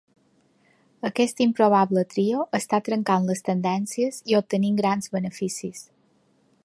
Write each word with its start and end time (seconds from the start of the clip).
Aquest 1.09 1.43
improbable 1.45 2.03
trio 2.13 2.45
està 2.59 2.79
trencant 2.87 3.29
les 3.33 3.45
tendències 3.51 4.19
i 4.33 4.39
obtenint 4.41 4.81
grans 4.81 5.13
beneficis. 5.19 5.85